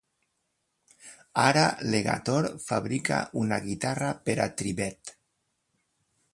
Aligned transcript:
Ara 1.43 1.65
Legator 1.95 2.49
fabrica 2.65 3.21
una 3.45 3.61
guitarra 3.69 4.11
per 4.25 4.39
a 4.47 4.51
Tribbett. 4.63 5.17